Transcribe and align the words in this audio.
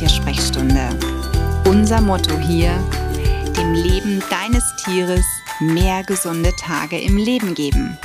Tiersprechstunde. 0.00 0.88
Unser 1.66 2.00
Motto 2.00 2.38
hier, 2.38 2.72
dem 3.54 3.74
Leben 3.74 4.22
deines 4.30 4.64
Tieres 4.82 5.26
mehr 5.60 6.02
gesunde 6.04 6.56
Tage 6.58 6.98
im 6.98 7.18
Leben 7.18 7.54
geben. 7.54 7.98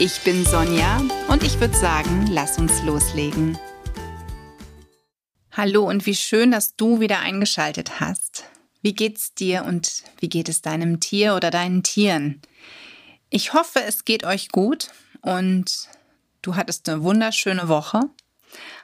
Ich 0.00 0.24
bin 0.24 0.44
Sonja 0.44 1.00
und 1.28 1.44
ich 1.44 1.60
würde 1.60 1.76
sagen, 1.76 2.26
lass 2.32 2.58
uns 2.58 2.82
loslegen. 2.82 3.56
Hallo 5.52 5.88
und 5.88 6.04
wie 6.04 6.16
schön, 6.16 6.50
dass 6.50 6.74
du 6.74 6.98
wieder 6.98 7.20
eingeschaltet 7.20 8.00
hast. 8.00 8.42
Wie 8.82 8.94
geht's 8.94 9.32
dir 9.32 9.64
und 9.66 10.02
wie 10.18 10.28
geht 10.28 10.48
es 10.48 10.62
deinem 10.62 10.98
Tier 10.98 11.36
oder 11.36 11.52
deinen 11.52 11.84
Tieren? 11.84 12.42
Ich 13.30 13.52
hoffe, 13.52 13.84
es 13.86 14.04
geht 14.04 14.24
euch 14.24 14.48
gut 14.48 14.88
und 15.22 15.88
du 16.42 16.56
hattest 16.56 16.88
eine 16.88 17.04
wunderschöne 17.04 17.68
Woche. 17.68 18.00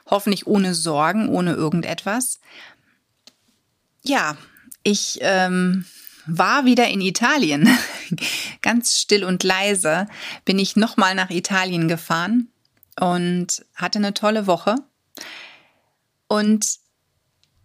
Hoffentlich 0.09 0.47
ohne 0.47 0.73
Sorgen, 0.73 1.29
ohne 1.29 1.53
irgendetwas. 1.53 2.39
Ja, 4.03 4.37
ich 4.83 5.19
ähm, 5.21 5.85
war 6.25 6.65
wieder 6.65 6.87
in 6.89 7.01
Italien. 7.01 7.69
Ganz 8.61 8.97
still 8.97 9.23
und 9.23 9.43
leise 9.43 10.07
bin 10.45 10.59
ich 10.59 10.75
nochmal 10.75 11.15
nach 11.15 11.29
Italien 11.29 11.87
gefahren 11.87 12.49
und 12.99 13.65
hatte 13.75 13.99
eine 13.99 14.13
tolle 14.13 14.47
Woche. 14.47 14.75
Und 16.27 16.79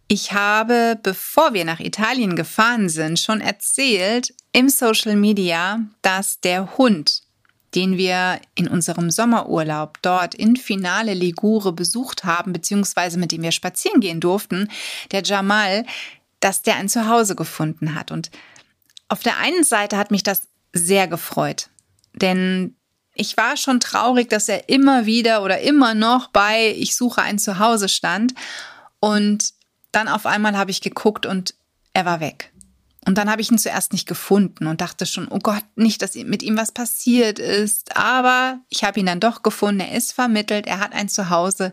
ich 0.09 0.32
habe, 0.32 0.98
bevor 1.02 1.52
wir 1.52 1.65
nach 1.65 1.80
Italien 1.80 2.34
gefahren 2.34 2.88
sind, 2.88 3.18
schon 3.18 3.41
erzählt 3.41 4.34
im 4.52 4.68
Social 4.68 5.16
Media, 5.16 5.80
dass 6.02 6.41
der 6.41 6.79
Hund, 6.79 7.23
den 7.74 7.97
wir 7.97 8.41
in 8.55 8.69
unserem 8.69 9.11
Sommerurlaub 9.11 10.01
dort 10.02 10.35
in 10.35 10.57
Finale 10.57 11.15
Ligure 11.15 11.73
besucht 11.73 12.25
haben, 12.25 12.52
beziehungsweise 12.52 13.19
mit 13.19 13.33
dem 13.33 13.43
wir 13.43 13.52
spazieren 13.52 14.01
gehen 14.01 14.21
durften, 14.21 14.71
der 15.10 15.23
Jamal, 15.23 15.85
dass 16.41 16.63
der 16.63 16.77
ein 16.77 16.88
Zuhause 16.88 17.37
gefunden 17.37 17.95
hat. 17.95 18.10
Und 18.10 18.30
auf 19.09 19.21
der 19.21 19.38
einen 19.38 19.65
Seite 19.65 19.97
hat 19.97 20.10
mich 20.10 20.23
das 20.23 20.43
sehr 20.73 21.09
gefreut, 21.09 21.69
denn 22.15 22.75
ich 23.19 23.37
war 23.37 23.57
schon 23.57 23.80
traurig, 23.80 24.30
dass 24.30 24.49
er 24.49 24.69
immer 24.69 25.05
wieder 25.05 25.43
oder 25.43 25.60
immer 25.60 25.95
noch 25.95 26.29
bei 26.29 26.73
Ich 26.79 26.95
suche 26.95 27.21
ein 27.21 27.41
Zuhause 27.41 27.88
stand. 27.88 28.32
Und 29.01 29.55
dann 29.91 30.07
auf 30.07 30.25
einmal 30.25 30.57
habe 30.57 30.71
ich 30.71 30.80
geguckt 30.80 31.27
und 31.27 31.55
er 31.93 32.05
war 32.05 32.21
weg. 32.21 32.53
Und 33.09 33.16
dann 33.16 33.30
habe 33.30 33.40
ich 33.40 33.51
ihn 33.51 33.56
zuerst 33.56 33.95
nicht 33.95 34.06
gefunden 34.06 34.66
und 34.66 34.82
dachte 34.82 35.06
schon, 35.06 35.28
oh 35.28 35.38
Gott, 35.38 35.64
nicht, 35.76 36.02
dass 36.02 36.14
mit 36.14 36.42
ihm 36.42 36.59
was 36.59 36.73
passiert 36.73 37.38
ist. 37.38 37.96
Aber 37.96 38.60
ich 38.68 38.84
habe 38.84 39.01
ihn 39.01 39.06
dann 39.06 39.18
doch 39.18 39.42
gefunden. 39.42 39.80
Er 39.80 39.96
ist 39.96 40.12
vermittelt, 40.12 40.66
er 40.66 40.78
hat 40.78 40.92
ein 40.92 41.09
Zuhause 41.09 41.70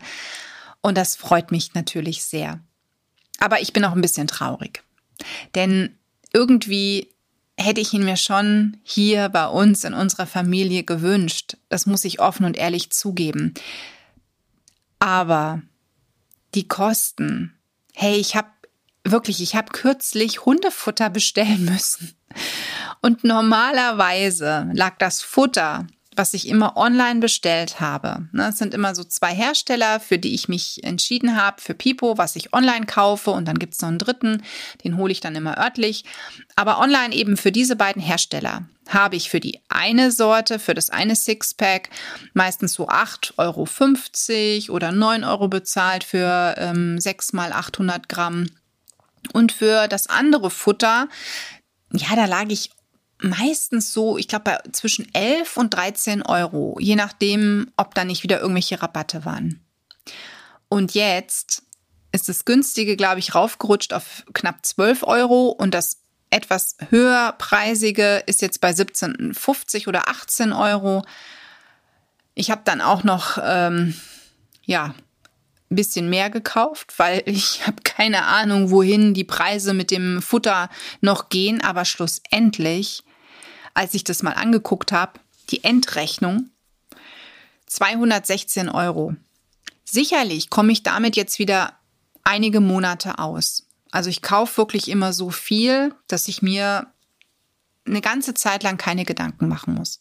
und 0.79 0.97
das 0.97 1.17
freut 1.17 1.51
mich 1.51 1.73
natürlich 1.73 2.23
sehr. 2.23 2.61
Aber 3.37 3.59
ich 3.59 3.73
bin 3.73 3.83
auch 3.83 3.91
ein 3.91 4.01
bisschen 4.01 4.27
traurig, 4.27 4.81
denn 5.55 5.97
irgendwie 6.31 7.09
hätte 7.57 7.81
ich 7.81 7.91
ihn 7.91 8.05
mir 8.05 8.15
schon 8.15 8.77
hier 8.83 9.27
bei 9.27 9.47
uns 9.47 9.83
in 9.83 9.93
unserer 9.93 10.27
Familie 10.27 10.85
gewünscht. 10.85 11.57
Das 11.67 11.85
muss 11.85 12.05
ich 12.05 12.21
offen 12.21 12.45
und 12.45 12.55
ehrlich 12.55 12.91
zugeben. 12.91 13.55
Aber 14.99 15.61
die 16.53 16.69
Kosten, 16.69 17.57
hey, 17.93 18.15
ich 18.15 18.37
habe 18.37 18.47
wirklich, 19.05 19.41
ich 19.41 19.55
habe 19.55 19.71
kürzlich 19.71 20.45
Hundefutter 20.45 21.09
bestellen 21.09 21.65
müssen. 21.65 22.15
Und 23.01 23.23
normalerweise 23.23 24.69
lag 24.73 24.97
das 24.97 25.21
Futter, 25.21 25.87
was 26.15 26.33
ich 26.33 26.47
immer 26.47 26.77
online 26.77 27.19
bestellt 27.19 27.79
habe. 27.79 28.27
Ne, 28.31 28.49
es 28.49 28.57
sind 28.57 28.73
immer 28.73 28.95
so 28.95 29.03
zwei 29.03 29.33
Hersteller, 29.33 29.99
für 29.99 30.17
die 30.17 30.33
ich 30.33 30.47
mich 30.47 30.83
entschieden 30.83 31.35
habe. 31.35 31.61
Für 31.61 31.73
Pipo, 31.73 32.17
was 32.17 32.35
ich 32.35 32.53
online 32.53 32.85
kaufe. 32.85 33.31
Und 33.31 33.47
dann 33.47 33.59
gibt 33.59 33.73
es 33.73 33.81
noch 33.81 33.89
einen 33.89 33.99
dritten, 33.99 34.43
den 34.83 34.97
hole 34.97 35.11
ich 35.11 35.19
dann 35.19 35.35
immer 35.35 35.57
örtlich. 35.57 36.05
Aber 36.55 36.79
online 36.79 37.13
eben 37.13 37.37
für 37.37 37.51
diese 37.51 37.75
beiden 37.75 38.01
Hersteller 38.01 38.63
habe 38.87 39.15
ich 39.15 39.29
für 39.29 39.39
die 39.39 39.59
eine 39.67 40.11
Sorte, 40.11 40.59
für 40.59 40.73
das 40.73 40.89
eine 40.89 41.15
Sixpack 41.15 41.89
meistens 42.33 42.73
so 42.73 42.87
8,50 42.87 44.69
Euro 44.69 44.75
oder 44.75 44.91
9 44.91 45.23
Euro 45.23 45.47
bezahlt 45.47 46.03
für 46.03 46.55
ähm, 46.57 46.99
6 46.99 47.33
mal 47.33 47.51
800 47.51 48.07
Gramm. 48.07 48.47
Und 49.33 49.51
für 49.51 49.87
das 49.87 50.07
andere 50.07 50.49
Futter, 50.49 51.07
ja, 51.91 52.15
da 52.15 52.25
lag 52.25 52.45
ich 52.49 52.71
meistens 53.19 53.93
so, 53.93 54.17
ich 54.17 54.27
glaube, 54.27 54.57
zwischen 54.71 55.13
11 55.13 55.57
und 55.57 55.73
13 55.73 56.21
Euro, 56.21 56.77
je 56.79 56.95
nachdem, 56.95 57.71
ob 57.77 57.95
da 57.95 58.03
nicht 58.03 58.23
wieder 58.23 58.39
irgendwelche 58.39 58.81
Rabatte 58.81 59.25
waren. 59.25 59.65
Und 60.67 60.93
jetzt 60.93 61.63
ist 62.11 62.29
das 62.29 62.45
günstige, 62.45 62.95
glaube 62.95 63.19
ich, 63.19 63.35
raufgerutscht 63.35 63.93
auf 63.93 64.23
knapp 64.33 64.65
12 64.65 65.03
Euro 65.03 65.49
und 65.49 65.73
das 65.73 66.01
etwas 66.29 66.75
höherpreisige 66.89 68.23
ist 68.25 68.41
jetzt 68.41 68.59
bei 68.59 68.71
17,50 68.71 69.87
oder 69.87 70.09
18 70.09 70.51
Euro. 70.53 71.05
Ich 72.33 72.51
habe 72.51 72.61
dann 72.65 72.81
auch 72.81 73.03
noch, 73.03 73.37
ähm, 73.41 73.95
ja, 74.63 74.95
ein 75.75 75.77
bisschen 75.77 76.09
mehr 76.09 76.29
gekauft, 76.29 76.93
weil 76.97 77.21
ich 77.25 77.67
habe 77.67 77.83
keine 77.83 78.25
Ahnung, 78.25 78.71
wohin 78.71 79.13
die 79.13 79.25
Preise 79.25 79.73
mit 79.73 79.91
dem 79.91 80.21
Futter 80.21 80.69
noch 81.01 81.29
gehen. 81.29 81.61
Aber 81.61 81.85
schlussendlich, 81.85 83.03
als 83.73 83.93
ich 83.93 84.03
das 84.03 84.23
mal 84.23 84.33
angeguckt 84.33 84.91
habe, 84.91 85.19
die 85.49 85.63
Endrechnung 85.63 86.49
216 87.67 88.69
Euro. 88.69 89.15
Sicherlich 89.83 90.49
komme 90.49 90.71
ich 90.71 90.83
damit 90.83 91.15
jetzt 91.15 91.39
wieder 91.39 91.73
einige 92.23 92.59
Monate 92.59 93.19
aus. 93.19 93.67
Also 93.91 94.09
ich 94.09 94.21
kaufe 94.21 94.57
wirklich 94.57 94.89
immer 94.89 95.13
so 95.13 95.29
viel, 95.29 95.93
dass 96.07 96.27
ich 96.27 96.41
mir 96.41 96.87
eine 97.85 98.01
ganze 98.01 98.33
Zeit 98.33 98.63
lang 98.63 98.77
keine 98.77 99.05
Gedanken 99.05 99.47
machen 99.47 99.75
muss. 99.75 99.99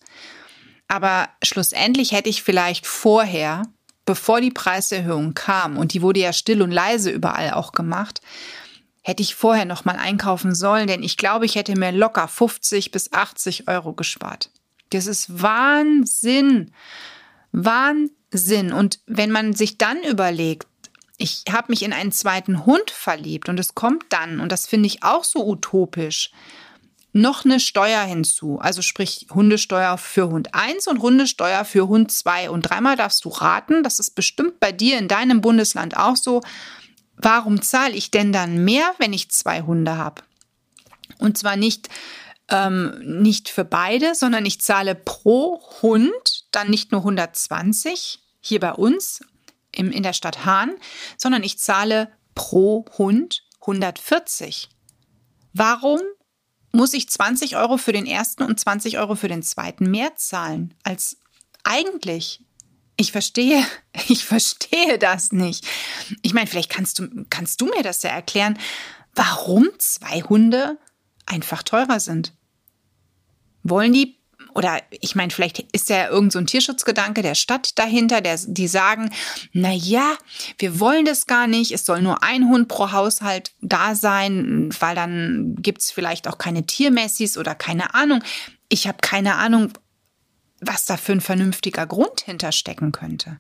Aber 0.89 1.29
schlussendlich 1.43 2.12
hätte 2.12 2.31
ich 2.31 2.43
vielleicht 2.43 2.87
vorher, 2.87 3.62
bevor 4.05 4.41
die 4.41 4.51
Preiserhöhung 4.51 5.35
kam, 5.35 5.77
und 5.77 5.93
die 5.93 6.03
wurde 6.03 6.21
ja 6.21 6.33
still 6.33 6.63
und 6.63 6.71
leise 6.71 7.11
überall 7.11 7.53
auch 7.53 7.73
gemacht, 7.73 8.21
hätte 9.03 9.23
ich 9.23 9.35
vorher 9.35 9.67
noch 9.67 9.85
mal 9.85 9.97
einkaufen 9.97 10.55
sollen, 10.55 10.87
denn 10.87 11.03
ich 11.03 11.17
glaube, 11.17 11.45
ich 11.45 11.57
hätte 11.57 11.79
mir 11.79 11.93
locker 11.93 12.27
50 12.27 12.91
bis 12.91 13.13
80 13.13 13.69
Euro 13.69 13.93
gespart. 13.93 14.51
Das 14.91 15.07
ist 15.07 15.43
Wahnsinn. 15.43 16.73
Wahnsinn. 17.53 18.73
Und 18.73 19.01
wenn 19.07 19.31
man 19.31 19.55
sich 19.55 19.77
dann 19.77 20.03
überlegt, 20.03 20.67
ich 21.19 21.45
habe 21.51 21.67
mich 21.69 21.83
in 21.83 21.93
einen 21.93 22.13
zweiten 22.13 22.67
Hund 22.67 22.91
verliebt 22.91 23.49
und 23.49 23.61
es 23.61 23.75
kommt 23.75 24.05
dann, 24.09 24.41
und 24.41 24.51
das 24.51 24.67
finde 24.67 24.87
ich 24.87 25.03
auch 25.03 25.25
so 25.25 25.47
utopisch, 25.47 26.31
noch 27.15 27.45
eine 27.45 27.61
Steuer 27.61 28.03
hinzu. 28.03 28.59
Also 28.59 28.83
sprich 28.83 29.29
Hundesteuer 29.33 29.97
für 29.99 30.29
Hund 30.29 30.53
1 30.53 30.89
und 30.89 31.01
Hundesteuer 31.01 31.65
für 31.65 31.87
Hund 31.87 32.11
2. 32.11 32.51
Und 32.51 32.63
dreimal 32.63 32.97
darfst 32.97 33.25
du 33.25 33.29
raten, 33.29 33.85
das 33.85 34.01
ist 34.01 34.11
bestimmt 34.11 34.59
bei 34.59 34.73
dir 34.73 34.99
in 34.99 35.07
deinem 35.07 35.41
Bundesland 35.41 35.97
auch 35.97 36.17
so. 36.17 36.43
Warum 37.17 37.63
zahle 37.63 37.95
ich 37.95 38.11
denn 38.11 38.33
dann 38.33 38.65
mehr, 38.65 38.93
wenn 38.99 39.13
ich 39.13 39.31
zwei 39.31 39.63
Hunde 39.63 39.97
habe? 39.97 40.23
Und 41.19 41.39
zwar 41.39 41.55
nicht, 41.55 41.89
ähm, 42.49 43.01
nicht 43.23 43.49
für 43.49 43.65
beide, 43.65 44.17
sondern 44.17 44.45
ich 44.45 44.61
zahle 44.61 44.97
pro 44.97 45.63
Hund 45.83 46.47
dann 46.51 46.69
nicht 46.69 46.91
nur 46.91 47.03
120 47.03 48.19
hier 48.41 48.59
bei 48.59 48.73
uns 48.73 49.25
im, 49.71 49.93
in 49.93 50.03
der 50.03 50.15
Stadt 50.15 50.45
Hahn, 50.45 50.75
sondern 51.17 51.45
ich 51.45 51.61
zahle 51.61 52.11
pro 52.35 52.85
Hund 52.99 53.45
140. 53.61 54.69
Warum 55.53 56.01
muss 56.75 56.93
ich 56.93 57.09
20 57.09 57.57
Euro 57.57 57.76
für 57.76 57.93
den 57.93 58.06
ersten 58.06 58.43
und 58.43 58.59
20 58.59 58.99
Euro 58.99 59.15
für 59.15 59.29
den 59.29 59.43
zweiten 59.43 59.91
mehr 59.91 60.17
zahlen 60.17 60.75
als 60.82 61.19
eigentlich? 61.62 62.44
Ich 62.97 63.12
verstehe, 63.12 63.65
ich 64.09 64.25
verstehe 64.25 64.99
das 64.99 65.32
nicht. 65.32 65.67
Ich 66.23 66.35
meine, 66.35 66.47
vielleicht 66.47 66.71
kannst 66.71 66.99
du, 66.99 67.09
kannst 67.31 67.61
du 67.61 67.67
mir 67.67 67.82
das 67.82 68.03
ja 68.03 68.11
erklären, 68.11 68.59
warum 69.15 69.69
zwei 69.79 70.23
Hunde 70.23 70.79
einfach 71.26 71.62
teurer 71.62 72.00
sind. 72.00 72.35
Wollen 73.62 73.93
die 73.93 74.19
oder 74.55 74.81
ich 74.91 75.15
meine, 75.15 75.31
vielleicht 75.31 75.61
ist 75.73 75.89
ja 75.89 76.09
irgend 76.09 76.33
so 76.33 76.39
ein 76.39 76.47
Tierschutzgedanke 76.47 77.23
der 77.23 77.35
Stadt 77.35 77.79
dahinter, 77.79 78.21
der, 78.21 78.39
die 78.47 78.69
sagen, 78.69 79.11
na 79.53 79.73
ja, 79.73 80.17
wir 80.59 80.79
wollen 80.81 81.05
das 81.05 81.27
gar 81.27 81.47
nicht, 81.47 81.73
es 81.73 81.85
soll 81.85 82.03
nur 82.03 82.23
ein 82.23 82.49
Hund 82.49 82.69
pro 82.69 82.93
Haushalt 82.93 83.53
da 83.61 83.95
sein, 83.95 84.71
weil 84.79 84.95
dann 84.95 85.56
gibt's 85.59 85.91
vielleicht 85.91 86.29
auch 86.29 86.39
keine 86.39 86.67
Tiermessis 86.67 87.37
oder 87.37 87.55
keine 87.55 87.95
Ahnung. 87.95 88.23
Ich 88.69 88.87
habe 88.87 88.99
keine 89.01 89.37
Ahnung, 89.37 89.73
was 90.61 90.85
da 90.85 90.97
für 90.97 91.12
ein 91.12 91.21
vernünftiger 91.21 91.87
Grund 91.87 92.21
hinterstecken 92.21 92.93
könnte. 92.93 93.39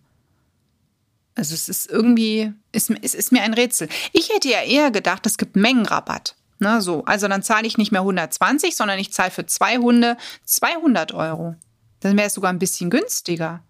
Also 1.36 1.54
es 1.54 1.68
ist 1.68 1.90
irgendwie, 1.90 2.52
es, 2.72 2.90
es 3.02 3.14
ist 3.14 3.32
mir 3.32 3.42
ein 3.42 3.54
Rätsel. 3.54 3.88
Ich 4.12 4.30
hätte 4.30 4.48
ja 4.48 4.62
eher 4.62 4.90
gedacht, 4.90 5.26
es 5.26 5.36
gibt 5.36 5.56
Mengenrabatt. 5.56 6.36
Na, 6.58 6.80
so. 6.80 7.04
Also 7.04 7.28
dann 7.28 7.42
zahle 7.42 7.66
ich 7.66 7.78
nicht 7.78 7.92
mehr 7.92 8.02
120, 8.02 8.76
sondern 8.76 8.98
ich 8.98 9.12
zahle 9.12 9.30
für 9.30 9.46
zwei 9.46 9.76
Hunde 9.78 10.16
200 10.44 11.12
Euro. 11.12 11.56
Dann 12.00 12.16
wäre 12.16 12.28
es 12.28 12.34
sogar 12.34 12.52
ein 12.52 12.58
bisschen 12.58 12.90
günstiger. 12.90 13.62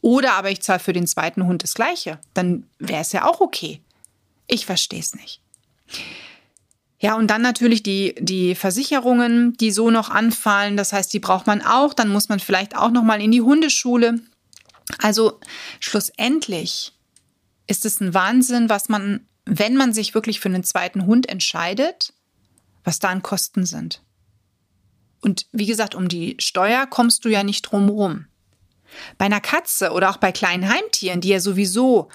Oder 0.00 0.34
aber 0.34 0.50
ich 0.50 0.62
zahle 0.62 0.78
für 0.78 0.92
den 0.92 1.06
zweiten 1.06 1.46
Hund 1.46 1.62
das 1.62 1.74
gleiche. 1.74 2.18
Dann 2.32 2.64
wäre 2.78 3.02
es 3.02 3.12
ja 3.12 3.26
auch 3.26 3.40
okay. 3.40 3.80
Ich 4.46 4.66
verstehe 4.66 5.00
es 5.00 5.14
nicht. 5.14 5.40
Ja, 6.98 7.16
und 7.16 7.28
dann 7.28 7.42
natürlich 7.42 7.82
die, 7.82 8.14
die 8.18 8.54
Versicherungen, 8.54 9.54
die 9.58 9.70
so 9.70 9.90
noch 9.90 10.10
anfallen. 10.10 10.76
Das 10.76 10.92
heißt, 10.92 11.12
die 11.12 11.18
braucht 11.18 11.46
man 11.46 11.60
auch. 11.60 11.92
Dann 11.92 12.08
muss 12.08 12.28
man 12.28 12.40
vielleicht 12.40 12.76
auch 12.76 12.90
noch 12.90 13.02
mal 13.02 13.20
in 13.20 13.30
die 13.30 13.42
Hundeschule. 13.42 14.20
Also 14.98 15.40
schlussendlich 15.80 16.92
ist 17.66 17.84
es 17.84 18.00
ein 18.00 18.14
Wahnsinn, 18.14 18.68
was 18.68 18.88
man, 18.88 19.26
wenn 19.44 19.76
man 19.76 19.92
sich 19.92 20.14
wirklich 20.14 20.40
für 20.40 20.48
einen 20.48 20.64
zweiten 20.64 21.06
Hund 21.06 21.28
entscheidet, 21.28 22.12
was 22.84 22.98
da 22.98 23.08
an 23.08 23.22
Kosten 23.22 23.66
sind. 23.66 24.02
Und 25.20 25.46
wie 25.52 25.66
gesagt, 25.66 25.94
um 25.94 26.08
die 26.08 26.36
Steuer 26.38 26.86
kommst 26.86 27.24
du 27.24 27.30
ja 27.30 27.42
nicht 27.42 27.62
drum 27.62 27.88
rum. 27.88 28.26
Bei 29.18 29.24
einer 29.24 29.40
Katze 29.40 29.90
oder 29.92 30.10
auch 30.10 30.18
bei 30.18 30.32
kleinen 30.32 30.68
Heimtieren, 30.68 31.20
die 31.20 31.30
ja 31.30 31.40
sowieso, 31.40 32.10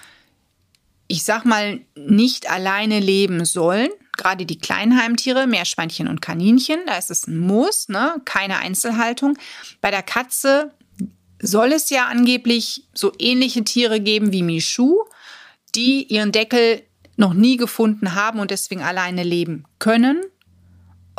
ich 1.08 1.24
sag 1.24 1.44
mal, 1.44 1.80
nicht 1.96 2.48
alleine 2.48 3.00
leben 3.00 3.44
sollen, 3.44 3.90
gerade 4.16 4.46
die 4.46 4.58
kleinen 4.58 5.00
Heimtiere, 5.00 5.46
Meerschweinchen 5.46 6.06
und 6.06 6.22
Kaninchen, 6.22 6.80
da 6.86 6.96
ist 6.96 7.10
es 7.10 7.26
ein 7.26 7.38
Muss, 7.38 7.88
ne? 7.88 8.20
keine 8.24 8.58
Einzelhaltung. 8.58 9.36
Bei 9.80 9.90
der 9.90 10.02
Katze 10.02 10.72
soll 11.40 11.72
es 11.72 11.90
ja 11.90 12.06
angeblich 12.06 12.84
so 12.94 13.12
ähnliche 13.18 13.64
Tiere 13.64 14.00
geben 14.00 14.30
wie 14.32 14.42
Michu, 14.42 15.04
die 15.74 16.04
ihren 16.04 16.32
Deckel 16.32 16.82
noch 17.16 17.34
nie 17.34 17.56
gefunden 17.56 18.14
haben 18.14 18.40
und 18.40 18.50
deswegen 18.50 18.82
alleine 18.82 19.22
leben 19.22 19.64
können. 19.78 20.22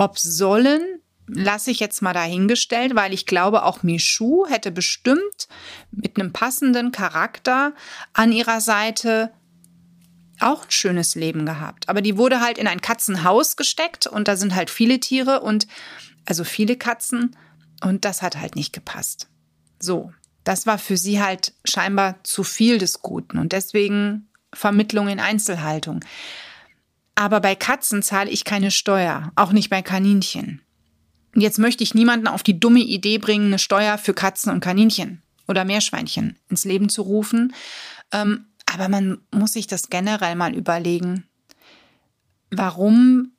Ob 0.02 0.18
sollen, 0.18 0.82
lasse 1.28 1.70
ich 1.70 1.80
jetzt 1.80 2.02
mal 2.02 2.12
dahingestellt, 2.12 2.96
weil 2.96 3.14
ich 3.14 3.28
glaube, 3.28 3.66
auch 3.66 3.84
Michu 3.84 4.48
hätte 4.50 4.72
bestimmt 4.72 5.48
mit 5.92 6.20
einem 6.20 6.34
passenden 6.34 6.92
Charakter 6.92 7.74
an 8.12 8.32
ihrer 8.32 8.62
Seite 8.62 9.32
auch 10.40 10.64
ein 10.64 10.72
schönes 10.72 11.14
Leben 11.14 11.46
gehabt. 11.46 11.88
Aber 11.88 12.02
die 12.02 12.18
wurde 12.18 12.42
halt 12.42 12.58
in 12.58 12.66
ein 12.66 12.82
Katzenhaus 12.82 13.58
gesteckt 13.58 14.08
und 14.08 14.28
da 14.28 14.38
sind 14.38 14.56
halt 14.56 14.72
viele 14.72 15.00
Tiere 15.00 15.42
und 15.42 15.68
also 16.26 16.44
viele 16.46 16.78
Katzen 16.78 17.38
und 17.84 18.04
das 18.04 18.24
hat 18.24 18.38
halt 18.38 18.56
nicht 18.56 18.74
gepasst. 18.74 19.28
So, 19.80 20.12
das 20.44 20.66
war 20.66 20.80
für 20.80 20.98
sie 20.98 21.22
halt 21.22 21.54
scheinbar 21.64 22.16
zu 22.24 22.44
viel 22.44 22.80
des 22.80 23.04
Guten 23.04 23.38
und 23.38 23.52
deswegen 23.52 24.32
Vermittlung 24.52 25.10
in 25.10 25.20
Einzelhaltung. 25.20 26.04
Aber 27.16 27.40
bei 27.40 27.56
Katzen 27.56 28.02
zahle 28.02 28.30
ich 28.30 28.46
keine 28.46 28.72
Steuer, 28.72 29.32
auch 29.36 29.52
nicht 29.52 29.70
bei 29.70 29.82
Kaninchen. 29.82 30.62
Jetzt 31.36 31.60
möchte 31.60 31.84
ich 31.84 31.94
niemanden 31.94 32.28
auf 32.28 32.44
die 32.44 32.60
dumme 32.60 32.82
Idee 32.82 33.18
bringen, 33.18 33.48
eine 33.48 33.60
Steuer 33.60 33.98
für 33.98 34.14
Katzen 34.14 34.52
und 34.52 34.60
Kaninchen 34.60 35.22
oder 35.48 35.66
Meerschweinchen 35.66 36.38
ins 36.50 36.66
Leben 36.66 36.90
zu 36.90 37.04
rufen. 37.04 37.54
Ähm, 38.12 38.46
aber 38.66 38.90
man 38.90 39.20
muss 39.34 39.54
sich 39.54 39.68
das 39.68 39.90
generell 39.90 40.36
mal 40.36 40.56
überlegen. 40.56 41.26
Warum 42.50 43.32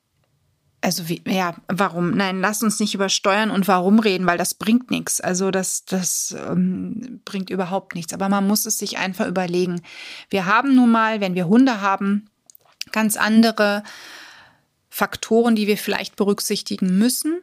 also 0.84 1.08
wie, 1.08 1.22
ja, 1.26 1.54
warum? 1.68 2.10
Nein, 2.10 2.40
lass 2.40 2.62
uns 2.62 2.80
nicht 2.80 2.92
über 2.94 3.08
Steuern 3.08 3.52
und 3.52 3.68
warum 3.68 4.00
reden, 4.00 4.26
weil 4.26 4.36
das 4.36 4.54
bringt 4.54 4.90
nichts. 4.90 5.20
Also 5.20 5.52
das, 5.52 5.84
das 5.84 6.36
ähm, 6.46 7.20
bringt 7.24 7.50
überhaupt 7.50 7.94
nichts. 7.94 8.12
Aber 8.12 8.28
man 8.28 8.46
muss 8.48 8.66
es 8.66 8.78
sich 8.78 8.98
einfach 8.98 9.28
überlegen. 9.28 9.80
Wir 10.28 10.44
haben 10.46 10.74
nun 10.74 10.90
mal, 10.90 11.20
wenn 11.20 11.36
wir 11.36 11.46
Hunde 11.46 11.80
haben, 11.80 12.28
ganz 12.92 13.16
andere 13.16 13.82
Faktoren, 14.90 15.56
die 15.56 15.66
wir 15.66 15.78
vielleicht 15.78 16.16
berücksichtigen 16.16 16.98
müssen. 16.98 17.42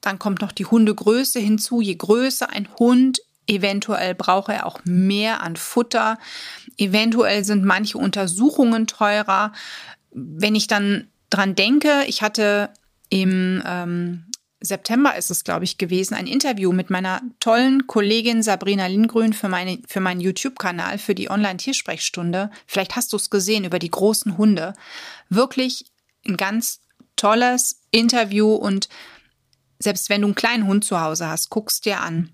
Dann 0.00 0.18
kommt 0.18 0.40
noch 0.40 0.52
die 0.52 0.66
Hundegröße 0.66 1.38
hinzu. 1.38 1.80
Je 1.80 1.94
größer 1.94 2.50
ein 2.50 2.68
Hund, 2.78 3.20
eventuell 3.46 4.14
braucht 4.14 4.50
er 4.50 4.66
auch 4.66 4.80
mehr 4.84 5.42
an 5.42 5.56
Futter. 5.56 6.18
Eventuell 6.76 7.44
sind 7.44 7.64
manche 7.64 7.98
Untersuchungen 7.98 8.86
teurer. 8.86 9.52
Wenn 10.10 10.54
ich 10.54 10.66
dann 10.66 11.08
dran 11.30 11.54
denke, 11.54 12.04
ich 12.06 12.22
hatte 12.22 12.70
im 13.10 13.62
ähm, 13.66 14.24
September 14.60 15.16
ist 15.16 15.30
es, 15.30 15.44
glaube 15.44 15.64
ich, 15.64 15.78
gewesen, 15.78 16.14
ein 16.14 16.26
Interview 16.26 16.72
mit 16.72 16.90
meiner 16.90 17.22
tollen 17.38 17.86
Kollegin 17.86 18.42
Sabrina 18.42 18.86
Lindgrün 18.86 19.32
für, 19.32 19.48
meine, 19.48 19.78
für 19.86 20.00
meinen 20.00 20.20
YouTube-Kanal, 20.20 20.98
für 20.98 21.14
die 21.14 21.30
Online-Tiersprechstunde. 21.30 22.50
Vielleicht 22.66 22.96
hast 22.96 23.12
du 23.12 23.16
es 23.16 23.30
gesehen 23.30 23.64
über 23.64 23.78
die 23.78 23.90
großen 23.90 24.36
Hunde. 24.36 24.74
Wirklich 25.28 25.86
ein 26.26 26.36
ganz 26.36 26.80
tolles 27.14 27.82
Interview 27.90 28.54
und 28.54 28.88
selbst 29.78 30.08
wenn 30.08 30.22
du 30.22 30.28
einen 30.28 30.34
kleinen 30.34 30.66
Hund 30.66 30.84
zu 30.84 31.00
Hause 31.00 31.28
hast, 31.28 31.50
guckst 31.50 31.84
dir 31.84 32.00
an, 32.00 32.30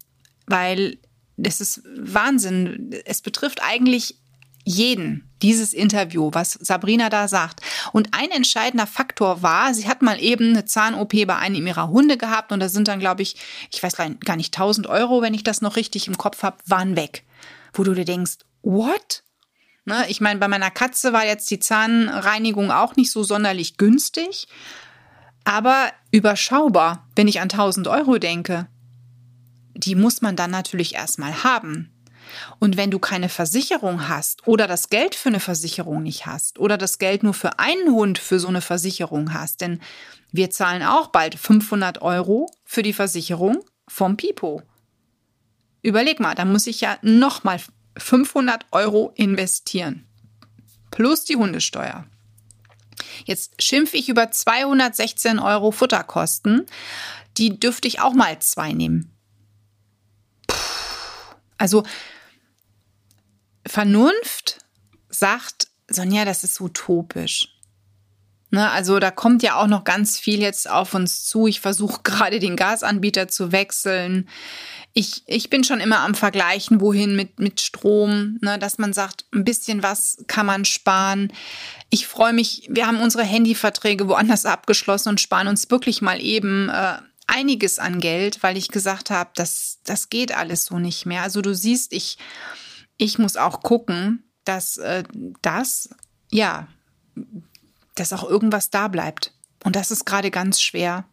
weil 0.47 0.99
das 1.37 1.61
ist 1.61 1.83
Wahnsinn. 1.85 2.91
Es 3.05 3.21
betrifft 3.21 3.61
eigentlich 3.63 4.19
jeden 4.65 5.31
dieses 5.43 5.75
Interview, 5.75 6.31
was 6.33 6.53
Sabrina 6.53 7.11
da 7.11 7.29
sagt. 7.29 7.61
Und 7.93 8.09
ein 8.13 8.31
entscheidender 8.31 8.87
Faktor 8.87 9.43
war, 9.43 9.75
sie 9.75 9.87
hat 9.87 10.01
mal 10.01 10.21
eben 10.21 10.51
eine 10.51 10.65
Zahn-OP 10.65 11.13
bei 11.27 11.37
einem 11.37 11.67
ihrer 11.67 11.89
Hunde 11.89 12.17
gehabt 12.17 12.51
und 12.51 12.61
da 12.61 12.69
sind 12.69 12.89
dann, 12.89 12.99
glaube 12.99 13.23
ich, 13.23 13.37
ich 13.71 13.83
weiß 13.83 13.97
gar 13.97 14.37
nicht, 14.37 14.55
1000 14.55 14.87
Euro, 14.87 15.21
wenn 15.21 15.35
ich 15.35 15.45
das 15.45 15.61
noch 15.61 15.77
richtig 15.77 16.09
im 16.09 16.17
Kopf 16.17 16.43
habe, 16.43 16.57
waren 16.67 16.97
weg. 16.97 17.25
Wo 17.75 17.85
du 17.85 17.93
dir 17.93 18.07
denkst, 18.07 18.39
what? 18.63 19.23
Ne, 19.85 20.07
ich 20.09 20.23
meine, 20.23 20.41
bei 20.41 20.49
meiner 20.49 20.71
Katze 20.71 21.13
war 21.13 21.27
jetzt 21.27 21.51
die 21.51 21.59
Zahnreinigung 21.59 22.71
auch 22.71 22.97
nicht 22.97 23.13
so 23.13 23.23
sonderlich 23.23 23.77
günstig, 23.77 24.49
aber 25.45 25.93
überschaubar, 26.11 27.07
wenn 27.17 27.29
ich 27.29 27.41
an 27.41 27.51
1000 27.51 27.87
Euro 27.87 28.17
denke. 28.17 28.67
Die 29.75 29.95
muss 29.95 30.23
man 30.23 30.37
dann 30.37 30.51
natürlich 30.51 30.95
erstmal 30.95 31.45
haben. 31.45 31.91
Und 32.59 32.77
wenn 32.77 32.91
du 32.91 32.99
keine 32.99 33.29
Versicherung 33.29 34.09
hast 34.09 34.47
oder 34.47 34.67
das 34.67 34.91
Geld 34.91 35.15
für 35.15 35.29
eine 35.29 35.41
Versicherung 35.41 36.03
nicht 36.03 36.27
hast 36.27 36.59
oder 36.59 36.79
das 36.79 36.99
Geld 36.99 37.23
nur 37.23 37.35
für 37.35 37.59
einen 37.59 37.93
Hund 37.93 38.19
für 38.19 38.39
so 38.39 38.49
eine 38.49 38.61
Versicherung 38.61 39.33
hast, 39.35 39.61
denn 39.61 39.81
wir 40.33 40.51
zahlen 40.51 40.83
auch 40.83 41.09
bald 41.09 41.37
500 41.37 42.03
Euro 42.03 42.51
für 42.65 42.83
die 42.83 42.93
Versicherung 42.93 43.65
vom 43.87 44.17
Pipo. 44.17 44.63
Überleg 45.83 46.19
mal, 46.19 46.35
da 46.35 46.45
muss 46.45 46.67
ich 46.67 46.81
ja 46.81 46.99
nochmal 47.03 47.61
500 47.97 48.67
Euro 48.73 49.13
investieren. 49.15 50.07
Plus 50.91 51.25
die 51.25 51.37
Hundesteuer. 51.37 52.07
Jetzt 53.25 53.63
schimpfe 53.63 53.97
ich 53.97 54.09
über 54.09 54.31
216 54.31 55.39
Euro 55.39 55.71
Futterkosten. 55.71 56.67
Die 57.37 57.59
dürfte 57.59 57.89
ich 57.89 58.01
auch 58.01 58.15
mal 58.15 58.39
zwei 58.39 58.73
nehmen. 58.73 59.13
Puh. 60.47 60.57
Also 61.59 61.85
Vernunft 63.67 64.59
sagt, 65.09 65.69
Sonja, 65.89 66.25
das 66.25 66.45
ist 66.45 66.61
utopisch. 66.61 67.49
Ne, 68.55 68.71
also 68.71 69.01
da 69.01 69.11
kommt 69.11 69.43
ja 69.43 69.57
auch 69.57 69.67
noch 69.67 69.83
ganz 69.83 70.17
viel 70.17 70.41
jetzt 70.41 70.71
auf 70.71 70.95
uns 70.95 71.25
zu. 71.25 71.49
Ich 71.49 71.61
versuche 71.61 72.01
gerade 72.05 72.39
den 72.39 72.55
Gasanbieter 72.55 73.27
zu 73.27 73.51
wechseln. 73.51 74.29
Ich, 74.93 75.25
ich 75.27 75.51
bin 75.51 75.65
schon 75.65 75.81
immer 75.81 76.01
am 76.01 76.15
Vergleichen, 76.15 76.81
wohin 76.81 77.17
mit, 77.17 77.41
mit 77.41 77.61
Strom, 77.61 78.39
ne, 78.43 78.57
dass 78.61 78.79
man 78.79 78.93
sagt, 78.93 79.25
ein 79.35 79.43
bisschen 79.43 79.83
was 79.83 80.19
kann 80.29 80.47
man 80.47 80.65
sparen. 80.65 81.33
Ich 81.91 82.07
freue 82.07 82.33
mich, 82.33 82.69
wir 82.71 82.87
haben 82.87 83.01
unsere 83.01 83.25
Handyverträge 83.25 84.07
woanders 84.07 84.47
abgeschlossen 84.47 85.09
und 85.09 85.21
sparen 85.21 85.49
uns 85.49 85.69
wirklich 85.69 86.01
mal 86.01 86.23
eben 86.23 86.69
äh, 86.69 86.99
einiges 87.27 87.81
an 87.81 87.99
Geld, 87.99 88.45
weil 88.45 88.57
ich 88.57 88.69
gesagt 88.69 89.11
habe, 89.11 89.31
das, 89.35 89.79
das 89.83 90.11
geht 90.11 90.33
alles 90.33 90.67
so 90.67 90.79
nicht 90.79 91.07
mehr. 91.07 91.23
Also 91.23 91.43
du 91.43 91.57
siehst, 91.57 91.93
ich 91.93 92.19
ich 92.97 93.19
muss 93.19 93.37
auch 93.37 93.63
gucken, 93.63 94.25
dass 94.45 94.77
äh, 94.77 95.05
das, 95.43 95.89
ja, 96.31 96.69
dass 97.95 98.13
auch 98.13 98.29
irgendwas 98.29 98.71
da 98.71 98.89
bleibt. 98.89 99.33
Und 99.65 99.77
das 99.77 99.91
ist 99.91 100.05
gerade 100.05 100.31
ganz 100.31 100.61
schwer. 100.61 101.05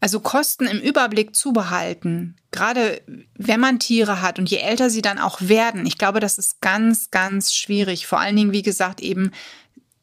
Also 0.00 0.18
Kosten 0.18 0.66
im 0.66 0.80
Überblick 0.80 1.36
zu 1.36 1.52
behalten, 1.52 2.36
gerade 2.50 3.02
wenn 3.36 3.60
man 3.60 3.78
Tiere 3.78 4.20
hat 4.20 4.40
und 4.40 4.50
je 4.50 4.56
älter 4.56 4.90
sie 4.90 5.00
dann 5.00 5.20
auch 5.20 5.40
werden, 5.40 5.86
ich 5.86 5.96
glaube, 5.96 6.18
das 6.18 6.38
ist 6.38 6.60
ganz, 6.60 7.12
ganz 7.12 7.54
schwierig. 7.54 8.08
Vor 8.08 8.18
allen 8.18 8.34
Dingen, 8.34 8.50
wie 8.50 8.62
gesagt, 8.62 9.00
eben, 9.00 9.30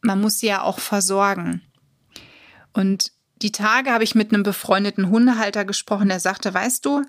man 0.01 0.21
muss 0.21 0.39
sie 0.39 0.47
ja 0.47 0.61
auch 0.61 0.79
versorgen. 0.79 1.61
Und 2.71 3.11
die 3.41 3.51
Tage 3.51 3.91
habe 3.91 4.05
ich 4.05 4.15
mit 4.15 4.33
einem 4.33 4.43
befreundeten 4.43 5.09
Hundehalter 5.09 5.65
gesprochen, 5.65 6.07
der 6.07 6.21
sagte, 6.21 6.53
weißt 6.53 6.85
du, 6.85 7.03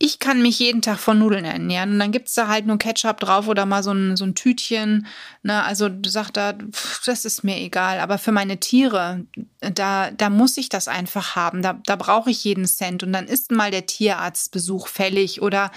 ich 0.00 0.20
kann 0.20 0.42
mich 0.42 0.60
jeden 0.60 0.80
Tag 0.80 0.98
von 0.98 1.18
Nudeln 1.18 1.44
ernähren 1.44 1.92
und 1.92 1.98
dann 1.98 2.12
gibt's 2.12 2.34
da 2.34 2.46
halt 2.46 2.66
nur 2.66 2.78
Ketchup 2.78 3.18
drauf 3.18 3.48
oder 3.48 3.66
mal 3.66 3.82
so 3.82 3.90
ein, 3.92 4.16
so 4.16 4.24
ein 4.24 4.36
Tütchen. 4.36 5.06
Ne? 5.42 5.64
Also 5.64 5.90
sagt 6.06 6.36
er, 6.36 6.54
pff, 6.54 7.02
das 7.04 7.24
ist 7.24 7.42
mir 7.42 7.56
egal. 7.56 7.98
Aber 7.98 8.18
für 8.18 8.30
meine 8.30 8.60
Tiere, 8.60 9.26
da, 9.60 10.12
da 10.12 10.30
muss 10.30 10.56
ich 10.56 10.68
das 10.68 10.86
einfach 10.86 11.34
haben. 11.34 11.62
Da, 11.62 11.80
da 11.84 11.96
brauche 11.96 12.30
ich 12.30 12.44
jeden 12.44 12.66
Cent. 12.66 13.02
Und 13.02 13.12
dann 13.12 13.26
ist 13.26 13.50
mal 13.50 13.72
der 13.72 13.86
Tierarztbesuch 13.86 14.86
fällig 14.86 15.42
oder 15.42 15.72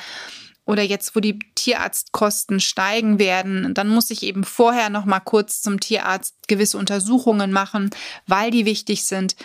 oder 0.63 0.83
jetzt, 0.83 1.15
wo 1.15 1.19
die 1.19 1.39
Tierarztkosten 1.55 2.59
steigen 2.59 3.17
werden, 3.17 3.73
dann 3.73 3.89
muss 3.89 4.11
ich 4.11 4.21
eben 4.21 4.43
vorher 4.43 4.89
noch 4.89 5.05
mal 5.05 5.19
kurz 5.19 5.61
zum 5.63 5.79
Tierarzt 5.79 6.35
gewisse 6.47 6.77
Untersuchungen 6.77 7.51
machen, 7.51 7.89
weil 8.27 8.51
die 8.51 8.65
wichtig 8.65 9.05
sind. 9.05 9.35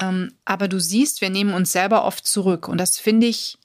Ähm, 0.00 0.32
aber 0.44 0.68
du 0.68 0.78
siehst, 0.78 1.20
wir 1.20 1.28
nehmen 1.28 1.52
uns 1.52 1.72
selber 1.72 2.04
oft 2.04 2.24
zurück 2.24 2.68
und 2.68 2.78
das 2.78 2.98
finde 2.98 3.26
ich 3.26 3.58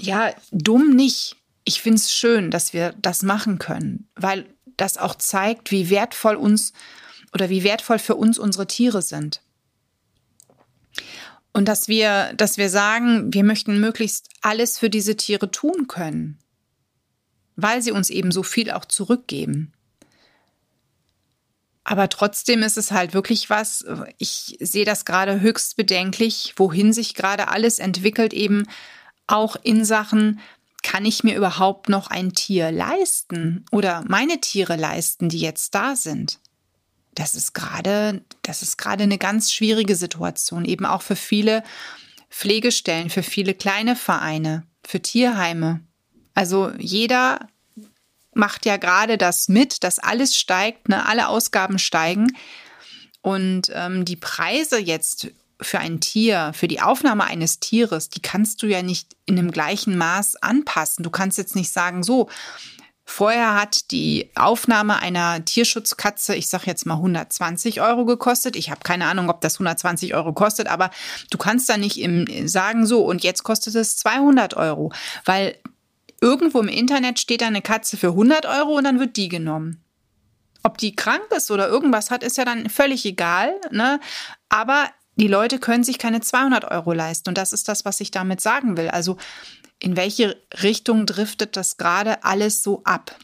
ja, 0.00 0.34
dumm 0.50 0.94
nicht. 0.94 1.36
Ich 1.64 1.80
finde 1.80 1.96
es 1.96 2.12
schön, 2.12 2.50
dass 2.50 2.72
wir 2.72 2.94
das 3.00 3.22
machen 3.22 3.58
können, 3.58 4.08
weil 4.14 4.46
das 4.76 4.98
auch 4.98 5.14
zeigt, 5.14 5.70
wie 5.70 5.90
wertvoll 5.90 6.36
uns 6.36 6.72
oder 7.32 7.48
wie 7.48 7.64
wertvoll 7.64 7.98
für 7.98 8.14
uns 8.14 8.38
unsere 8.38 8.66
Tiere 8.66 9.02
sind. 9.02 9.40
Und 11.52 11.66
dass 11.66 11.88
wir, 11.88 12.34
dass 12.34 12.58
wir 12.58 12.68
sagen, 12.68 13.32
wir 13.32 13.42
möchten 13.42 13.80
möglichst 13.80 14.28
alles 14.42 14.78
für 14.78 14.90
diese 14.90 15.16
Tiere 15.16 15.50
tun 15.50 15.88
können, 15.88 16.38
weil 17.56 17.80
sie 17.80 17.92
uns 17.92 18.10
eben 18.10 18.30
so 18.30 18.42
viel 18.42 18.70
auch 18.70 18.84
zurückgeben. 18.84 19.72
Aber 21.82 22.08
trotzdem 22.08 22.62
ist 22.62 22.76
es 22.76 22.90
halt 22.90 23.14
wirklich 23.14 23.48
was, 23.48 23.84
ich 24.18 24.56
sehe 24.60 24.84
das 24.84 25.04
gerade 25.04 25.40
höchst 25.40 25.76
bedenklich, 25.76 26.52
wohin 26.56 26.92
sich 26.92 27.14
gerade 27.14 27.48
alles 27.48 27.78
entwickelt, 27.78 28.34
eben 28.34 28.66
auch 29.26 29.56
in 29.62 29.84
Sachen, 29.84 30.40
kann 30.82 31.04
ich 31.04 31.24
mir 31.24 31.34
überhaupt 31.36 31.88
noch 31.88 32.08
ein 32.08 32.32
Tier 32.32 32.70
leisten 32.70 33.64
oder 33.72 34.04
meine 34.06 34.40
Tiere 34.40 34.76
leisten, 34.76 35.28
die 35.28 35.40
jetzt 35.40 35.74
da 35.74 35.96
sind? 35.96 36.38
Das 37.14 37.34
ist 37.34 37.54
gerade, 37.54 38.22
das 38.42 38.62
ist 38.62 38.76
gerade 38.76 39.02
eine 39.02 39.18
ganz 39.18 39.52
schwierige 39.52 39.96
Situation, 39.96 40.64
eben 40.64 40.86
auch 40.86 41.02
für 41.02 41.16
viele 41.16 41.64
Pflegestellen, 42.30 43.10
für 43.10 43.22
viele 43.22 43.54
kleine 43.54 43.96
Vereine, 43.96 44.64
für 44.84 45.00
Tierheime. 45.00 45.80
Also 46.34 46.70
jeder 46.78 47.48
macht 48.34 48.66
ja 48.66 48.76
gerade 48.76 49.16
das 49.16 49.48
mit, 49.48 49.82
dass 49.82 49.98
alles 49.98 50.36
steigt, 50.36 50.88
ne? 50.88 51.06
alle 51.06 51.28
Ausgaben 51.28 51.78
steigen. 51.78 52.36
Und 53.22 53.72
ähm, 53.74 54.04
die 54.04 54.16
Preise 54.16 54.78
jetzt 54.78 55.28
für 55.60 55.78
ein 55.78 56.00
Tier, 56.00 56.52
für 56.54 56.68
die 56.68 56.80
Aufnahme 56.80 57.24
eines 57.24 57.60
Tieres, 57.60 58.08
die 58.08 58.20
kannst 58.20 58.62
du 58.62 58.66
ja 58.66 58.82
nicht 58.82 59.16
in 59.24 59.36
dem 59.36 59.50
gleichen 59.50 59.96
Maß 59.96 60.36
anpassen. 60.42 61.02
Du 61.02 61.10
kannst 61.10 61.38
jetzt 61.38 61.56
nicht 61.56 61.72
sagen, 61.72 62.02
so, 62.02 62.28
vorher 63.04 63.54
hat 63.54 63.90
die 63.90 64.30
Aufnahme 64.34 64.98
einer 64.98 65.44
Tierschutzkatze, 65.44 66.34
ich 66.34 66.48
sage 66.48 66.64
jetzt 66.66 66.84
mal 66.84 66.94
120 66.94 67.80
Euro 67.80 68.04
gekostet. 68.04 68.56
Ich 68.56 68.70
habe 68.70 68.80
keine 68.82 69.06
Ahnung, 69.06 69.30
ob 69.30 69.40
das 69.40 69.54
120 69.54 70.14
Euro 70.14 70.32
kostet, 70.32 70.66
aber 70.66 70.90
du 71.30 71.38
kannst 71.38 71.68
da 71.68 71.76
nicht 71.76 71.98
im, 72.00 72.48
sagen, 72.48 72.86
so, 72.86 73.04
und 73.04 73.24
jetzt 73.24 73.42
kostet 73.42 73.74
es 73.74 73.96
200 73.96 74.54
Euro, 74.54 74.92
weil 75.24 75.56
Irgendwo 76.20 76.60
im 76.60 76.68
Internet 76.68 77.20
steht 77.20 77.42
da 77.42 77.46
eine 77.46 77.62
Katze 77.62 77.96
für 77.96 78.08
100 78.08 78.46
Euro 78.46 78.76
und 78.76 78.84
dann 78.84 78.98
wird 78.98 79.16
die 79.16 79.28
genommen. 79.28 79.82
Ob 80.62 80.78
die 80.78 80.96
krank 80.96 81.26
ist 81.36 81.50
oder 81.50 81.68
irgendwas 81.68 82.10
hat, 82.10 82.22
ist 82.22 82.38
ja 82.38 82.44
dann 82.44 82.70
völlig 82.70 83.04
egal. 83.04 83.54
Ne? 83.70 84.00
Aber 84.48 84.88
die 85.16 85.28
Leute 85.28 85.58
können 85.58 85.84
sich 85.84 85.98
keine 85.98 86.20
200 86.20 86.64
Euro 86.70 86.92
leisten. 86.92 87.30
Und 87.30 87.38
das 87.38 87.52
ist 87.52 87.68
das, 87.68 87.84
was 87.84 88.00
ich 88.00 88.10
damit 88.10 88.40
sagen 88.40 88.76
will. 88.76 88.88
Also 88.88 89.16
in 89.78 89.96
welche 89.96 90.40
Richtung 90.62 91.06
driftet 91.06 91.56
das 91.56 91.76
gerade 91.76 92.22
alles 92.24 92.62
so 92.62 92.82
ab? 92.84 93.18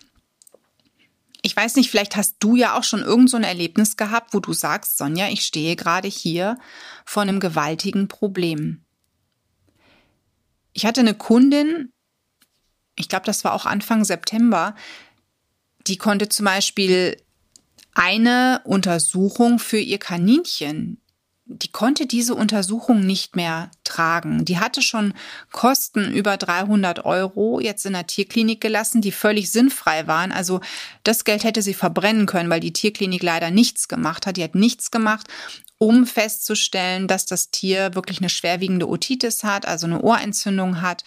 Ich 1.42 1.56
weiß 1.56 1.76
nicht, 1.76 1.90
vielleicht 1.90 2.16
hast 2.16 2.36
du 2.38 2.56
ja 2.56 2.78
auch 2.78 2.84
schon 2.84 3.02
irgend 3.02 3.28
so 3.28 3.36
ein 3.36 3.44
Erlebnis 3.44 3.96
gehabt, 3.96 4.32
wo 4.32 4.40
du 4.40 4.52
sagst, 4.52 4.96
Sonja, 4.96 5.28
ich 5.28 5.44
stehe 5.44 5.76
gerade 5.76 6.08
hier 6.08 6.58
vor 7.04 7.22
einem 7.22 7.40
gewaltigen 7.40 8.08
Problem. 8.08 8.84
Ich 10.72 10.86
hatte 10.86 11.00
eine 11.00 11.14
Kundin, 11.14 11.92
ich 12.94 13.08
glaube, 13.08 13.26
das 13.26 13.44
war 13.44 13.54
auch 13.54 13.66
Anfang 13.66 14.04
September, 14.04 14.76
die 15.88 15.96
konnte 15.96 16.28
zum 16.28 16.46
Beispiel 16.46 17.20
eine 17.94 18.62
Untersuchung 18.64 19.58
für 19.58 19.78
ihr 19.78 19.98
Kaninchen, 19.98 21.01
die 21.52 21.70
konnte 21.70 22.06
diese 22.06 22.34
Untersuchung 22.34 23.00
nicht 23.00 23.36
mehr 23.36 23.70
tragen. 23.84 24.44
Die 24.44 24.58
hatte 24.58 24.82
schon 24.82 25.14
Kosten 25.50 26.12
über 26.12 26.36
300 26.36 27.04
Euro 27.04 27.60
jetzt 27.60 27.86
in 27.86 27.92
der 27.92 28.06
Tierklinik 28.06 28.60
gelassen, 28.60 29.00
die 29.00 29.12
völlig 29.12 29.50
sinnfrei 29.50 30.06
waren. 30.06 30.32
Also 30.32 30.60
das 31.04 31.24
Geld 31.24 31.44
hätte 31.44 31.62
sie 31.62 31.74
verbrennen 31.74 32.26
können, 32.26 32.50
weil 32.50 32.60
die 32.60 32.72
Tierklinik 32.72 33.22
leider 33.22 33.50
nichts 33.50 33.88
gemacht 33.88 34.26
hat. 34.26 34.36
Die 34.36 34.44
hat 34.44 34.54
nichts 34.54 34.90
gemacht 34.90 35.28
um 35.82 36.06
festzustellen, 36.06 37.08
dass 37.08 37.26
das 37.26 37.50
Tier 37.50 37.96
wirklich 37.96 38.20
eine 38.20 38.28
schwerwiegende 38.28 38.88
Otitis 38.88 39.42
hat, 39.42 39.66
also 39.66 39.88
eine 39.88 40.00
Ohrentzündung 40.00 40.80
hat 40.80 41.02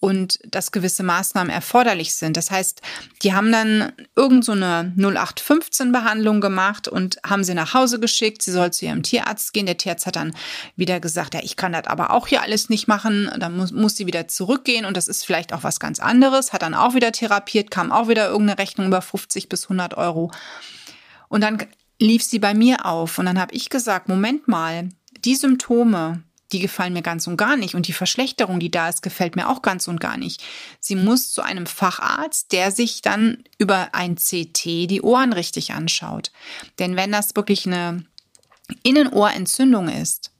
und 0.00 0.38
dass 0.46 0.72
gewisse 0.72 1.02
Maßnahmen 1.02 1.52
erforderlich 1.52 2.14
sind. 2.14 2.38
Das 2.38 2.50
heißt, 2.50 2.80
die 3.22 3.34
haben 3.34 3.52
dann 3.52 3.92
irgend 4.16 4.46
so 4.46 4.52
eine 4.52 4.94
0815 4.96 5.92
Behandlung 5.92 6.40
gemacht 6.40 6.88
und 6.88 7.18
haben 7.22 7.44
sie 7.44 7.52
nach 7.52 7.74
Hause 7.74 8.00
geschickt. 8.00 8.40
Sie 8.40 8.50
soll 8.50 8.72
zu 8.72 8.86
ihrem 8.86 9.02
Tierarzt 9.02 9.52
gehen. 9.52 9.66
Der 9.66 9.76
Tierarzt 9.76 10.06
hat 10.06 10.16
dann 10.16 10.34
wieder 10.74 11.00
gesagt, 11.00 11.34
ja, 11.34 11.40
ich 11.42 11.56
kann 11.56 11.74
das 11.74 11.86
aber 11.86 12.10
auch 12.10 12.26
hier 12.26 12.40
alles 12.40 12.70
nicht 12.70 12.88
machen. 12.88 13.30
Dann 13.38 13.54
muss, 13.54 13.72
muss 13.72 13.94
sie 13.94 14.06
wieder 14.06 14.26
zurückgehen 14.26 14.86
und 14.86 14.96
das 14.96 15.06
ist 15.06 15.26
vielleicht 15.26 15.52
auch 15.52 15.64
was 15.64 15.80
ganz 15.80 16.00
anderes. 16.00 16.54
Hat 16.54 16.62
dann 16.62 16.72
auch 16.72 16.94
wieder 16.94 17.12
therapiert, 17.12 17.70
kam 17.70 17.92
auch 17.92 18.08
wieder 18.08 18.30
irgendeine 18.30 18.58
Rechnung 18.58 18.86
über 18.86 19.02
50 19.02 19.50
bis 19.50 19.64
100 19.64 19.98
Euro. 19.98 20.30
Und 21.28 21.42
dann 21.42 21.58
lief 21.98 22.22
sie 22.22 22.38
bei 22.38 22.54
mir 22.54 22.86
auf 22.86 23.18
und 23.18 23.26
dann 23.26 23.40
habe 23.40 23.54
ich 23.54 23.70
gesagt, 23.70 24.08
Moment 24.08 24.48
mal, 24.48 24.88
die 25.24 25.36
Symptome, 25.36 26.22
die 26.52 26.60
gefallen 26.60 26.92
mir 26.92 27.02
ganz 27.02 27.26
und 27.26 27.36
gar 27.36 27.56
nicht 27.56 27.74
und 27.74 27.88
die 27.88 27.92
Verschlechterung, 27.92 28.60
die 28.60 28.70
da 28.70 28.88
ist, 28.88 29.02
gefällt 29.02 29.36
mir 29.36 29.48
auch 29.48 29.62
ganz 29.62 29.88
und 29.88 30.00
gar 30.00 30.16
nicht. 30.16 30.42
Sie 30.80 30.96
muss 30.96 31.32
zu 31.32 31.42
einem 31.42 31.66
Facharzt, 31.66 32.52
der 32.52 32.70
sich 32.70 33.02
dann 33.02 33.44
über 33.58 33.88
ein 33.92 34.16
CT 34.16 34.64
die 34.64 35.02
Ohren 35.02 35.32
richtig 35.32 35.72
anschaut. 35.72 36.30
Denn 36.78 36.96
wenn 36.96 37.12
das 37.12 37.34
wirklich 37.34 37.66
eine 37.66 38.04
Innenohrentzündung 38.82 39.88
ist, 39.88 40.30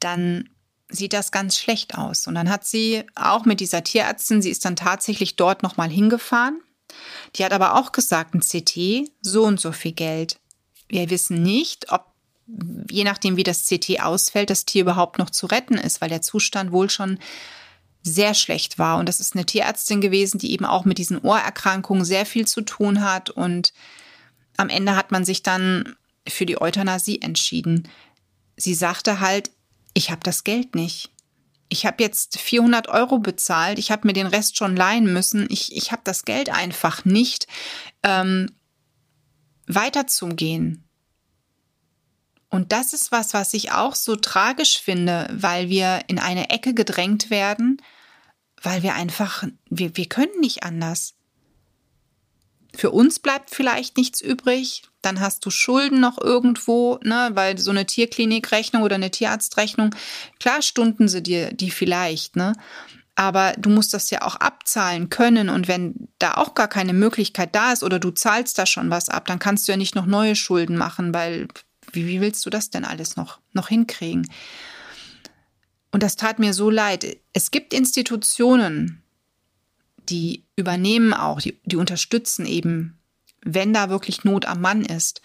dann 0.00 0.48
sieht 0.88 1.12
das 1.12 1.32
ganz 1.32 1.58
schlecht 1.58 1.96
aus. 1.96 2.26
Und 2.26 2.34
dann 2.34 2.50
hat 2.50 2.64
sie 2.66 3.04
auch 3.14 3.44
mit 3.44 3.60
dieser 3.60 3.82
Tierärztin, 3.82 4.42
sie 4.42 4.50
ist 4.50 4.64
dann 4.64 4.76
tatsächlich 4.76 5.36
dort 5.36 5.62
nochmal 5.62 5.88
hingefahren. 5.88 6.60
Die 7.36 7.44
hat 7.44 7.52
aber 7.52 7.74
auch 7.74 7.92
gesagt, 7.92 8.34
ein 8.34 8.40
CT, 8.40 9.10
so 9.20 9.44
und 9.44 9.58
so 9.58 9.72
viel 9.72 9.92
Geld. 9.92 10.38
Wir 10.88 11.10
wissen 11.10 11.42
nicht, 11.42 11.92
ob 11.92 12.14
je 12.90 13.04
nachdem, 13.04 13.36
wie 13.36 13.42
das 13.42 13.66
CT 13.66 14.00
ausfällt, 14.00 14.50
das 14.50 14.64
Tier 14.64 14.82
überhaupt 14.82 15.18
noch 15.18 15.30
zu 15.30 15.46
retten 15.46 15.78
ist, 15.78 16.00
weil 16.00 16.10
der 16.10 16.22
Zustand 16.22 16.72
wohl 16.72 16.90
schon 16.90 17.18
sehr 18.02 18.34
schlecht 18.34 18.78
war. 18.78 18.98
Und 18.98 19.08
das 19.08 19.18
ist 19.18 19.34
eine 19.34 19.46
Tierärztin 19.46 20.00
gewesen, 20.00 20.38
die 20.38 20.52
eben 20.52 20.66
auch 20.66 20.84
mit 20.84 20.98
diesen 20.98 21.18
Ohrerkrankungen 21.18 22.04
sehr 22.04 22.26
viel 22.26 22.46
zu 22.46 22.60
tun 22.60 23.02
hat. 23.02 23.30
Und 23.30 23.72
am 24.56 24.68
Ende 24.68 24.94
hat 24.94 25.10
man 25.10 25.24
sich 25.24 25.42
dann 25.42 25.96
für 26.28 26.46
die 26.46 26.60
Euthanasie 26.60 27.22
entschieden. 27.22 27.88
Sie 28.56 28.74
sagte 28.74 29.20
halt, 29.20 29.50
ich 29.94 30.10
habe 30.10 30.20
das 30.22 30.44
Geld 30.44 30.74
nicht. 30.74 31.10
Ich 31.70 31.86
habe 31.86 32.02
jetzt 32.02 32.38
400 32.38 32.88
Euro 32.88 33.18
bezahlt, 33.18 33.78
ich 33.78 33.90
habe 33.90 34.06
mir 34.06 34.12
den 34.12 34.26
Rest 34.26 34.56
schon 34.56 34.76
leihen 34.76 35.12
müssen, 35.12 35.46
ich, 35.50 35.74
ich 35.74 35.92
habe 35.92 36.02
das 36.04 36.24
Geld 36.24 36.50
einfach 36.50 37.04
nicht. 37.04 37.46
Ähm, 38.02 38.50
weiterzugehen. 39.66 40.84
Und 42.50 42.72
das 42.72 42.92
ist 42.92 43.10
was, 43.10 43.34
was 43.34 43.52
ich 43.54 43.72
auch 43.72 43.94
so 43.94 44.14
tragisch 44.16 44.80
finde, 44.80 45.28
weil 45.32 45.68
wir 45.68 46.02
in 46.06 46.18
eine 46.18 46.50
Ecke 46.50 46.72
gedrängt 46.72 47.30
werden, 47.30 47.82
weil 48.62 48.82
wir 48.82 48.94
einfach, 48.94 49.44
wir, 49.68 49.96
wir 49.96 50.08
können 50.08 50.40
nicht 50.40 50.62
anders. 50.62 51.14
Für 52.76 52.90
uns 52.90 53.18
bleibt 53.18 53.50
vielleicht 53.50 53.96
nichts 53.96 54.20
übrig, 54.20 54.82
dann 55.02 55.20
hast 55.20 55.44
du 55.46 55.50
Schulden 55.50 56.00
noch 56.00 56.18
irgendwo, 56.18 56.98
ne, 57.02 57.30
weil 57.34 57.58
so 57.58 57.70
eine 57.70 57.86
Tierklinikrechnung 57.86 58.82
oder 58.82 58.96
eine 58.96 59.10
Tierarztrechnung, 59.10 59.94
klar 60.40 60.62
stunden 60.62 61.08
sie 61.08 61.22
dir 61.22 61.52
die 61.52 61.70
vielleicht, 61.70 62.36
ne? 62.36 62.54
Aber 63.16 63.52
du 63.58 63.70
musst 63.70 63.94
das 63.94 64.10
ja 64.10 64.22
auch 64.22 64.36
abzahlen 64.36 65.08
können. 65.08 65.48
Und 65.48 65.68
wenn 65.68 66.08
da 66.18 66.34
auch 66.34 66.54
gar 66.54 66.68
keine 66.68 66.92
Möglichkeit 66.92 67.54
da 67.54 67.72
ist 67.72 67.84
oder 67.84 67.98
du 67.98 68.10
zahlst 68.10 68.58
da 68.58 68.66
schon 68.66 68.90
was 68.90 69.08
ab, 69.08 69.26
dann 69.26 69.38
kannst 69.38 69.68
du 69.68 69.72
ja 69.72 69.76
nicht 69.76 69.94
noch 69.94 70.06
neue 70.06 70.34
Schulden 70.34 70.76
machen, 70.76 71.14
weil 71.14 71.48
wie, 71.92 72.06
wie 72.06 72.20
willst 72.20 72.44
du 72.44 72.50
das 72.50 72.70
denn 72.70 72.84
alles 72.84 73.16
noch, 73.16 73.38
noch 73.52 73.68
hinkriegen? 73.68 74.28
Und 75.92 76.02
das 76.02 76.16
tat 76.16 76.40
mir 76.40 76.54
so 76.54 76.70
leid. 76.70 77.18
Es 77.32 77.52
gibt 77.52 77.72
Institutionen, 77.72 79.02
die 80.08 80.44
übernehmen 80.56 81.14
auch, 81.14 81.40
die, 81.40 81.60
die 81.64 81.76
unterstützen 81.76 82.46
eben, 82.46 82.98
wenn 83.44 83.72
da 83.72 83.90
wirklich 83.90 84.24
Not 84.24 84.46
am 84.46 84.60
Mann 84.60 84.84
ist. 84.84 85.20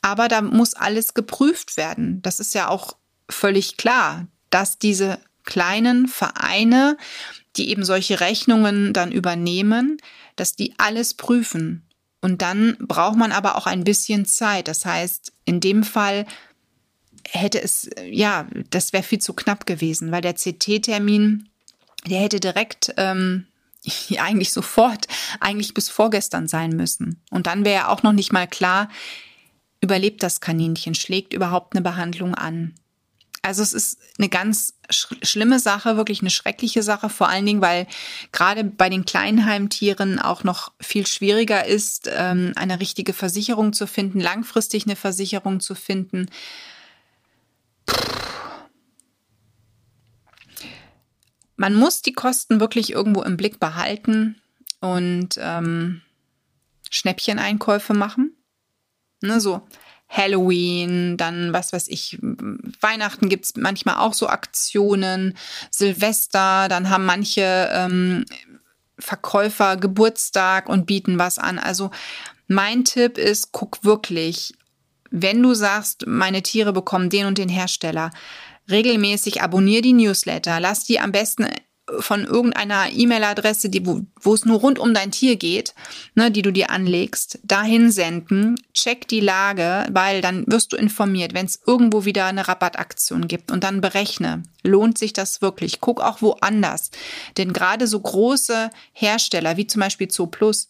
Aber 0.00 0.28
da 0.28 0.40
muss 0.40 0.74
alles 0.74 1.14
geprüft 1.14 1.76
werden. 1.76 2.22
Das 2.22 2.40
ist 2.40 2.54
ja 2.54 2.68
auch 2.68 2.96
völlig 3.28 3.76
klar, 3.76 4.26
dass 4.50 4.78
diese 4.78 5.18
kleinen 5.44 6.08
Vereine, 6.08 6.96
die 7.56 7.70
eben 7.70 7.84
solche 7.84 8.20
Rechnungen 8.20 8.92
dann 8.92 9.12
übernehmen, 9.12 9.98
dass 10.36 10.56
die 10.56 10.74
alles 10.78 11.14
prüfen. 11.14 11.86
Und 12.20 12.42
dann 12.42 12.76
braucht 12.80 13.16
man 13.16 13.32
aber 13.32 13.56
auch 13.56 13.66
ein 13.66 13.84
bisschen 13.84 14.24
Zeit. 14.24 14.68
Das 14.68 14.86
heißt, 14.86 15.32
in 15.44 15.60
dem 15.60 15.84
Fall 15.84 16.26
hätte 17.28 17.60
es, 17.62 17.90
ja, 18.10 18.46
das 18.70 18.92
wäre 18.92 19.02
viel 19.02 19.18
zu 19.20 19.34
knapp 19.34 19.66
gewesen, 19.66 20.10
weil 20.10 20.22
der 20.22 20.34
CT-Termin, 20.34 21.48
der 22.06 22.20
hätte 22.20 22.40
direkt, 22.40 22.94
ähm, 22.96 23.46
eigentlich 24.18 24.52
sofort, 24.52 25.06
eigentlich 25.40 25.74
bis 25.74 25.88
vorgestern 25.88 26.48
sein 26.48 26.70
müssen. 26.70 27.20
Und 27.30 27.46
dann 27.46 27.64
wäre 27.64 27.88
auch 27.88 28.02
noch 28.02 28.12
nicht 28.12 28.32
mal 28.32 28.46
klar, 28.46 28.88
überlebt 29.80 30.22
das 30.22 30.40
Kaninchen, 30.40 30.94
schlägt 30.94 31.34
überhaupt 31.34 31.74
eine 31.74 31.82
Behandlung 31.82 32.34
an. 32.34 32.74
Also 33.44 33.62
es 33.62 33.74
ist 33.74 33.98
eine 34.18 34.30
ganz 34.30 34.72
sch 34.90 35.08
schlimme 35.22 35.58
Sache, 35.58 35.98
wirklich 35.98 36.22
eine 36.22 36.30
schreckliche 36.30 36.82
Sache, 36.82 37.10
vor 37.10 37.28
allen 37.28 37.44
Dingen, 37.44 37.60
weil 37.60 37.86
gerade 38.32 38.64
bei 38.64 38.88
den 38.88 39.04
kleinen 39.04 39.44
Heimtieren 39.44 40.18
auch 40.18 40.44
noch 40.44 40.72
viel 40.80 41.06
schwieriger 41.06 41.66
ist, 41.66 42.08
ähm, 42.10 42.52
eine 42.56 42.80
richtige 42.80 43.12
Versicherung 43.12 43.74
zu 43.74 43.86
finden, 43.86 44.18
langfristig 44.18 44.86
eine 44.86 44.96
Versicherung 44.96 45.60
zu 45.60 45.74
finden. 45.74 46.30
Man 51.56 51.74
muss 51.74 52.00
die 52.00 52.14
Kosten 52.14 52.60
wirklich 52.60 52.92
irgendwo 52.92 53.20
im 53.20 53.36
Blick 53.36 53.60
behalten 53.60 54.40
und 54.80 55.38
ähm, 55.38 56.00
Schnäppcheneinkäufe 56.88 57.92
machen. 57.92 58.34
Ne, 59.20 59.38
so 59.38 59.60
Halloween, 60.16 61.16
dann 61.16 61.52
was 61.52 61.72
weiß 61.72 61.88
ich, 61.88 62.18
Weihnachten 62.80 63.28
gibt's 63.28 63.54
manchmal 63.56 63.96
auch 63.96 64.14
so 64.14 64.28
Aktionen, 64.28 65.36
Silvester, 65.70 66.68
dann 66.68 66.88
haben 66.88 67.04
manche 67.04 67.68
ähm, 67.72 68.24
Verkäufer 68.98 69.76
Geburtstag 69.76 70.68
und 70.68 70.86
bieten 70.86 71.18
was 71.18 71.40
an. 71.40 71.58
Also 71.58 71.90
mein 72.46 72.84
Tipp 72.84 73.18
ist, 73.18 73.50
guck 73.50 73.84
wirklich, 73.84 74.54
wenn 75.10 75.42
du 75.42 75.52
sagst, 75.54 76.06
meine 76.06 76.42
Tiere 76.42 76.72
bekommen 76.72 77.10
den 77.10 77.26
und 77.26 77.38
den 77.38 77.48
Hersteller, 77.48 78.10
regelmäßig 78.70 79.42
abonniere 79.42 79.82
die 79.82 79.94
Newsletter, 79.94 80.60
lass 80.60 80.84
die 80.84 81.00
am 81.00 81.10
besten 81.10 81.48
von 81.98 82.24
irgendeiner 82.24 82.90
E-Mail-Adresse, 82.90 83.68
die, 83.68 83.86
wo, 83.86 84.00
wo 84.20 84.34
es 84.34 84.46
nur 84.46 84.60
rund 84.60 84.78
um 84.78 84.94
dein 84.94 85.10
Tier 85.10 85.36
geht, 85.36 85.74
ne, 86.14 86.30
die 86.30 86.40
du 86.40 86.50
dir 86.50 86.70
anlegst, 86.70 87.38
dahin 87.42 87.90
senden, 87.90 88.56
check 88.72 89.06
die 89.08 89.20
Lage, 89.20 89.86
weil 89.90 90.22
dann 90.22 90.44
wirst 90.46 90.72
du 90.72 90.76
informiert, 90.76 91.34
wenn 91.34 91.46
es 91.46 91.60
irgendwo 91.66 92.04
wieder 92.06 92.24
eine 92.26 92.48
Rabattaktion 92.48 93.28
gibt 93.28 93.50
und 93.50 93.64
dann 93.64 93.82
berechne, 93.82 94.42
lohnt 94.62 94.96
sich 94.96 95.12
das 95.12 95.42
wirklich. 95.42 95.80
Guck 95.80 96.00
auch 96.00 96.22
woanders. 96.22 96.90
Denn 97.36 97.52
gerade 97.52 97.86
so 97.86 98.00
große 98.00 98.70
Hersteller 98.92 99.56
wie 99.58 99.66
zum 99.66 99.80
Beispiel 99.80 100.08
Zooplus, 100.08 100.68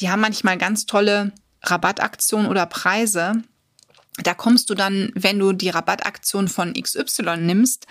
die 0.00 0.08
haben 0.08 0.20
manchmal 0.20 0.56
ganz 0.56 0.86
tolle 0.86 1.32
Rabattaktionen 1.62 2.48
oder 2.48 2.66
Preise. 2.66 3.42
Da 4.22 4.34
kommst 4.34 4.70
du 4.70 4.74
dann, 4.74 5.10
wenn 5.14 5.40
du 5.40 5.52
die 5.52 5.70
Rabattaktion 5.70 6.46
von 6.46 6.74
XY 6.74 7.38
nimmst, 7.38 7.88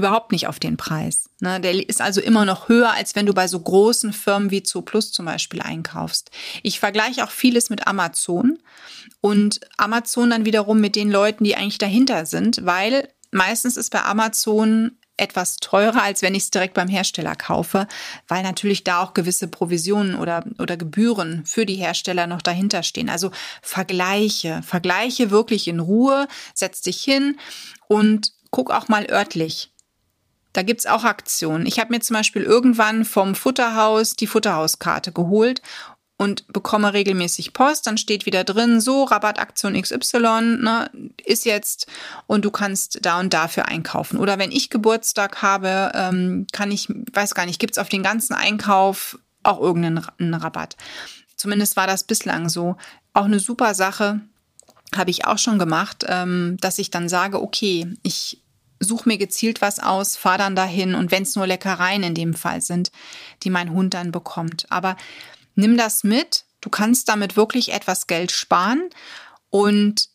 überhaupt 0.00 0.32
nicht 0.32 0.46
auf 0.48 0.58
den 0.58 0.76
Preis. 0.76 1.30
Ne? 1.40 1.60
Der 1.60 1.88
ist 1.88 2.00
also 2.00 2.20
immer 2.20 2.44
noch 2.44 2.68
höher, 2.68 2.92
als 2.92 3.14
wenn 3.14 3.26
du 3.26 3.34
bei 3.34 3.46
so 3.46 3.60
großen 3.60 4.12
Firmen 4.12 4.50
wie 4.50 4.62
Zooplus 4.62 5.12
zum 5.12 5.26
Beispiel 5.26 5.62
einkaufst. 5.62 6.30
Ich 6.62 6.80
vergleiche 6.80 7.22
auch 7.24 7.30
vieles 7.30 7.70
mit 7.70 7.86
Amazon 7.86 8.58
und 9.20 9.60
Amazon 9.76 10.30
dann 10.30 10.44
wiederum 10.44 10.80
mit 10.80 10.96
den 10.96 11.10
Leuten, 11.10 11.44
die 11.44 11.56
eigentlich 11.56 11.78
dahinter 11.78 12.26
sind, 12.26 12.64
weil 12.64 13.08
meistens 13.30 13.76
ist 13.76 13.90
bei 13.90 14.02
Amazon 14.02 14.92
etwas 15.20 15.58
teurer, 15.58 16.02
als 16.02 16.22
wenn 16.22 16.34
ich 16.34 16.44
es 16.44 16.50
direkt 16.50 16.74
beim 16.74 16.88
Hersteller 16.88 17.36
kaufe, 17.36 17.86
weil 18.26 18.42
natürlich 18.42 18.84
da 18.84 19.02
auch 19.02 19.14
gewisse 19.14 19.48
Provisionen 19.48 20.14
oder, 20.14 20.44
oder 20.58 20.76
Gebühren 20.76 21.44
für 21.44 21.66
die 21.66 21.76
Hersteller 21.76 22.26
noch 22.26 22.42
dahinter 22.42 22.82
stehen. 22.82 23.10
Also 23.10 23.30
vergleiche, 23.62 24.62
vergleiche 24.62 25.30
wirklich 25.30 25.68
in 25.68 25.78
Ruhe, 25.78 26.26
setz 26.54 26.80
dich 26.80 27.02
hin 27.02 27.38
und 27.86 28.32
guck 28.50 28.70
auch 28.70 28.88
mal 28.88 29.08
örtlich. 29.10 29.70
Da 30.52 30.62
gibt's 30.62 30.86
auch 30.86 31.04
Aktionen. 31.04 31.66
Ich 31.66 31.78
habe 31.78 31.92
mir 31.92 32.00
zum 32.00 32.14
Beispiel 32.14 32.42
irgendwann 32.42 33.04
vom 33.04 33.34
Futterhaus 33.34 34.14
die 34.16 34.26
Futterhauskarte 34.26 35.12
geholt 35.12 35.62
und 36.16 36.46
bekomme 36.52 36.92
regelmäßig 36.92 37.52
Post. 37.52 37.86
Dann 37.86 37.96
steht 37.96 38.26
wieder 38.26 38.44
drin, 38.44 38.80
so 38.80 39.04
Rabattaktion 39.04 39.80
XY 39.80 40.58
ne, 40.60 40.90
ist 41.24 41.46
jetzt 41.46 41.86
und 42.26 42.44
du 42.44 42.50
kannst 42.50 42.98
da 43.06 43.20
und 43.20 43.32
dafür 43.32 43.68
einkaufen. 43.68 44.18
Oder 44.18 44.38
wenn 44.38 44.52
ich 44.52 44.70
Geburtstag 44.70 45.40
habe, 45.40 45.92
ähm, 45.94 46.46
kann 46.52 46.70
ich, 46.70 46.88
weiß 46.90 47.34
gar 47.34 47.46
nicht, 47.46 47.58
gibt's 47.58 47.78
auf 47.78 47.88
den 47.88 48.02
ganzen 48.02 48.34
Einkauf 48.34 49.18
auch 49.42 49.60
irgendeinen 49.60 50.34
Rabatt. 50.34 50.76
Zumindest 51.36 51.76
war 51.76 51.86
das 51.86 52.04
bislang 52.04 52.50
so. 52.50 52.76
Auch 53.14 53.24
eine 53.24 53.40
super 53.40 53.74
Sache 53.74 54.20
habe 54.94 55.10
ich 55.10 55.24
auch 55.24 55.38
schon 55.38 55.58
gemacht, 55.58 56.04
ähm, 56.06 56.58
dass 56.60 56.78
ich 56.78 56.90
dann 56.90 57.08
sage, 57.08 57.40
okay, 57.40 57.94
ich 58.02 58.42
suche 58.80 59.08
mir 59.08 59.18
gezielt 59.18 59.60
was 59.60 59.78
aus, 59.78 60.16
fahre 60.16 60.38
dann 60.38 60.56
dahin 60.56 60.94
und 60.94 61.10
wenn 61.10 61.22
es 61.22 61.36
nur 61.36 61.46
Leckereien 61.46 62.02
in 62.02 62.14
dem 62.14 62.34
Fall 62.34 62.62
sind, 62.62 62.90
die 63.42 63.50
mein 63.50 63.70
Hund 63.70 63.94
dann 63.94 64.10
bekommt. 64.10 64.66
Aber 64.70 64.96
nimm 65.54 65.76
das 65.76 66.02
mit, 66.02 66.44
du 66.62 66.70
kannst 66.70 67.08
damit 67.08 67.36
wirklich 67.36 67.72
etwas 67.72 68.06
Geld 68.06 68.32
sparen 68.32 68.88
und 69.50 70.08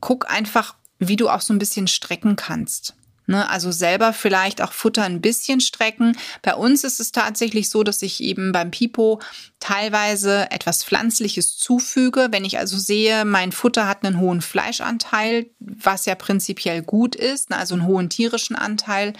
guck 0.00 0.30
einfach, 0.30 0.76
wie 0.98 1.16
du 1.16 1.28
auch 1.28 1.40
so 1.40 1.52
ein 1.52 1.58
bisschen 1.58 1.88
strecken 1.88 2.36
kannst. 2.36 2.94
Ne, 3.30 3.48
also 3.48 3.70
selber 3.70 4.12
vielleicht 4.12 4.60
auch 4.60 4.72
Futter 4.72 5.04
ein 5.04 5.20
bisschen 5.20 5.60
strecken. 5.60 6.16
Bei 6.42 6.56
uns 6.56 6.82
ist 6.82 6.98
es 6.98 7.12
tatsächlich 7.12 7.70
so, 7.70 7.84
dass 7.84 8.02
ich 8.02 8.20
eben 8.20 8.50
beim 8.50 8.72
Pipo 8.72 9.20
teilweise 9.60 10.50
etwas 10.50 10.82
Pflanzliches 10.82 11.56
zufüge. 11.56 12.26
Wenn 12.32 12.44
ich 12.44 12.58
also 12.58 12.76
sehe, 12.76 13.24
mein 13.24 13.52
Futter 13.52 13.86
hat 13.86 14.04
einen 14.04 14.18
hohen 14.18 14.40
Fleischanteil, 14.40 15.46
was 15.60 16.06
ja 16.06 16.16
prinzipiell 16.16 16.82
gut 16.82 17.14
ist, 17.14 17.50
ne, 17.50 17.58
also 17.58 17.76
einen 17.76 17.86
hohen 17.86 18.10
tierischen 18.10 18.56
Anteil. 18.56 19.12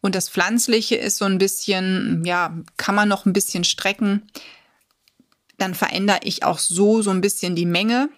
Und 0.00 0.16
das 0.16 0.28
Pflanzliche 0.28 0.96
ist 0.96 1.18
so 1.18 1.24
ein 1.24 1.38
bisschen, 1.38 2.24
ja, 2.24 2.52
kann 2.76 2.96
man 2.96 3.08
noch 3.08 3.26
ein 3.26 3.32
bisschen 3.32 3.62
strecken. 3.62 4.26
Dann 5.56 5.76
verändere 5.76 6.18
ich 6.24 6.42
auch 6.42 6.58
so 6.58 7.00
so 7.00 7.10
ein 7.10 7.20
bisschen 7.20 7.54
die 7.54 7.64
Menge 7.64 8.08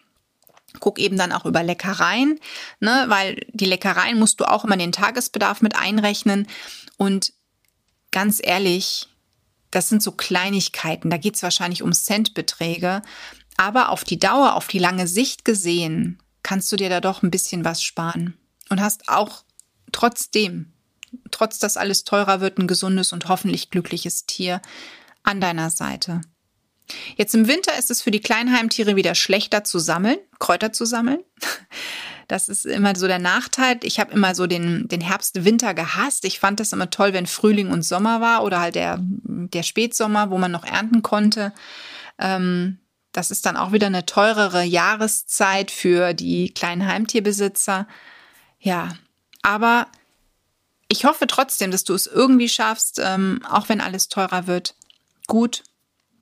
Guck 0.81 0.99
eben 0.99 1.17
dann 1.17 1.33
auch 1.33 1.45
über 1.45 1.63
Leckereien, 1.63 2.39
ne, 2.81 3.05
weil 3.09 3.47
die 3.53 3.67
Leckereien 3.67 4.19
musst 4.19 4.41
du 4.41 4.45
auch 4.45 4.65
immer 4.65 4.77
den 4.77 4.93
Tagesbedarf 4.93 5.63
mit 5.63 5.77
einrechnen. 5.77 6.47
Und 6.97 7.33
ganz 8.11 8.41
ehrlich, 8.43 9.09
das 9.71 9.89
sind 9.89 10.03
so 10.03 10.13
Kleinigkeiten. 10.13 11.11
Da 11.11 11.17
geht 11.17 11.37
es 11.37 11.43
wahrscheinlich 11.43 11.83
um 11.83 11.93
Centbeträge. 11.93 13.03
Aber 13.57 13.91
auf 13.91 14.05
die 14.05 14.19
Dauer, 14.19 14.55
auf 14.55 14.69
die 14.69 14.79
lange 14.79 15.07
Sicht 15.07 15.45
gesehen, 15.45 16.19
kannst 16.43 16.71
du 16.73 16.77
dir 16.77 16.89
da 16.89 17.01
doch 17.01 17.23
ein 17.23 17.31
bisschen 17.31 17.65
was 17.65 17.83
sparen. 17.83 18.39
Und 18.71 18.81
hast 18.81 19.09
auch 19.09 19.45
trotzdem, 19.93 20.73
trotz 21.31 21.59
dass 21.59 21.77
alles 21.77 22.05
teurer 22.05 22.41
wird, 22.41 22.59
ein 22.59 22.67
gesundes 22.67 23.13
und 23.13 23.29
hoffentlich 23.29 23.71
glückliches 23.71 24.27
Tier 24.27 24.63
an 25.23 25.41
deiner 25.41 25.71
Seite. 25.71 26.21
Jetzt 27.17 27.35
im 27.35 27.49
Winter 27.49 27.77
ist 27.79 27.91
es 27.91 28.03
für 28.03 28.11
die 28.11 28.21
Kleinheimtiere 28.21 28.97
wieder 28.97 29.15
schlechter 29.15 29.65
zu 29.65 29.79
sammeln, 29.79 30.19
Kräuter 30.39 30.73
zu 30.73 30.85
sammeln. 30.85 31.21
Das 32.29 32.51
ist 32.51 32.67
immer 32.67 32.95
so 32.95 33.07
der 33.07 33.19
Nachteil. 33.19 33.79
Ich 33.83 33.99
habe 33.99 34.13
immer 34.13 34.35
so 34.35 34.47
den, 34.47 34.87
den 34.87 35.01
Herbst, 35.01 35.47
Winter 35.47 35.73
gehasst. 35.73 36.27
Ich 36.27 36.39
fand 36.39 36.61
das 36.61 36.75
immer 36.75 36.91
toll, 36.91 37.15
wenn 37.15 37.27
Frühling 37.27 37.71
und 37.71 37.83
Sommer 37.83 38.21
war 38.21 38.45
oder 38.45 38.61
halt 38.61 38.75
der, 38.75 38.99
der 39.01 39.63
Spätsommer, 39.63 40.31
wo 40.31 40.37
man 40.37 40.53
noch 40.53 40.65
ernten 40.65 41.03
konnte. 41.03 41.55
Ähm, 42.19 42.81
das 43.13 43.31
ist 43.31 43.47
dann 43.47 43.57
auch 43.57 43.73
wieder 43.73 43.87
eine 43.87 44.05
teurere 44.05 44.63
Jahreszeit 44.63 45.71
für 45.71 46.13
die 46.13 46.53
kleinen 46.53 46.87
Heimtierbesitzer. 46.87 47.89
Ja, 48.61 48.93
aber 49.41 49.87
ich 50.89 51.07
hoffe 51.07 51.27
trotzdem, 51.27 51.71
dass 51.71 51.85
du 51.85 51.95
es 51.95 52.07
irgendwie 52.07 52.51
schaffst, 52.51 53.01
ähm, 53.03 53.41
auch 53.49 53.71
wenn 53.71 53.81
alles 53.81 54.11
teurer 54.11 54.47
wird, 54.47 54.75
gut 55.27 55.63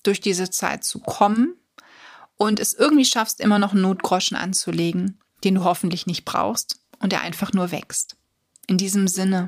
durch 0.07 0.21
diese 0.21 0.51
Zeit 0.51 0.85
zu 0.85 1.01
kommen 1.01 1.57
und 2.37 2.61
es 2.61 2.75
irgendwie 2.75 3.05
schaffst, 3.05 3.41
immer 3.41 3.59
noch 3.59 3.73
einen 3.73 3.83
Notgroschen 3.83 4.37
anzulegen, 4.37 5.21
den 5.45 5.57
du 5.57 5.65
hoffentlich 5.65 6.07
nicht 6.07 6.25
brauchst 6.25 6.81
und 7.01 7.13
der 7.13 7.23
einfach 7.23 7.53
nur 7.53 7.71
wächst. 7.73 8.17
In 8.67 8.79
diesem 8.79 9.09
Sinne, 9.09 9.47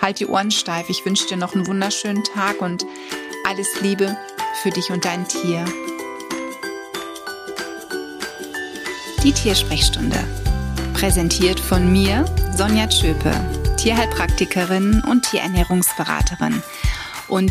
halt 0.00 0.20
die 0.20 0.26
Ohren 0.26 0.50
steif. 0.50 0.88
Ich 0.88 1.04
wünsche 1.04 1.26
dir 1.26 1.36
noch 1.36 1.54
einen 1.54 1.66
wunderschönen 1.66 2.24
Tag 2.24 2.60
und 2.60 2.84
alles 3.46 3.80
Liebe 3.80 4.16
für 4.62 4.70
dich 4.70 4.90
und 4.90 5.04
dein 5.04 5.26
Tier. 5.26 5.64
Die 9.22 9.32
Tiersprechstunde. 9.32 10.22
Präsentiert 10.94 11.60
von 11.60 11.90
mir, 11.92 12.24
Sonja 12.56 12.86
Tschöpe, 12.86 13.32
Tierheilpraktikerin 13.76 15.02
und 15.02 15.28
Tierernährungsberaterin. 15.28 16.62
Und 17.28 17.50